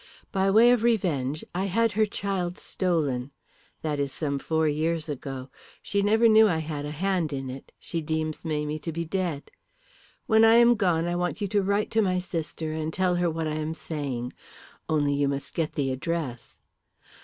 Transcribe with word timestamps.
By 0.31 0.49
way 0.49 0.71
of 0.71 0.81
revenge 0.81 1.45
I 1.53 1.65
had 1.65 1.91
her 1.91 2.07
child 2.07 2.57
stolen. 2.57 3.29
That 3.83 3.99
is 3.99 4.11
some 4.11 4.39
four 4.39 4.67
years 4.67 5.07
ago. 5.07 5.51
She 5.83 6.01
never 6.01 6.27
knew 6.27 6.49
I 6.49 6.57
had 6.57 6.87
a 6.87 6.89
hand 6.89 7.31
in 7.31 7.51
it; 7.51 7.71
she 7.77 8.01
deems 8.01 8.43
Mamie 8.43 8.79
to 8.79 8.91
be 8.91 9.05
dead. 9.05 9.51
When 10.25 10.43
I 10.43 10.55
am 10.55 10.73
gone 10.73 11.05
I 11.05 11.15
want 11.15 11.39
you 11.39 11.47
to 11.49 11.61
write 11.61 11.91
to 11.91 12.01
my 12.01 12.17
sister 12.17 12.73
and 12.73 12.91
tell 12.91 13.17
her 13.17 13.29
what 13.29 13.45
I 13.47 13.57
am 13.57 13.75
saying. 13.75 14.33
Only 14.89 15.13
you 15.13 15.27
must 15.27 15.53
get 15.53 15.73
the 15.73 15.91
address." 15.91 16.57